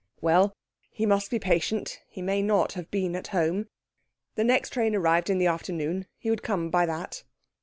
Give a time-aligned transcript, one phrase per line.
[0.19, 0.51] Well,
[0.89, 3.67] he must be patient; he may not have been at home;
[4.33, 7.21] the next train arrived in the afternoon; he would come by that.